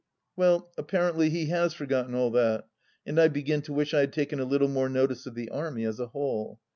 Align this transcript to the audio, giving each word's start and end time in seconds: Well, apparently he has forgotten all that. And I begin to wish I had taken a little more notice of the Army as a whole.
Well, 0.35 0.71
apparently 0.79 1.29
he 1.29 1.45
has 1.49 1.75
forgotten 1.75 2.15
all 2.15 2.31
that. 2.31 2.67
And 3.05 3.19
I 3.21 3.27
begin 3.27 3.61
to 3.61 3.73
wish 3.73 3.93
I 3.93 3.99
had 3.99 4.13
taken 4.13 4.39
a 4.39 4.45
little 4.45 4.67
more 4.67 4.89
notice 4.89 5.27
of 5.27 5.35
the 5.35 5.49
Army 5.51 5.85
as 5.85 5.99
a 5.99 6.07
whole. 6.07 6.59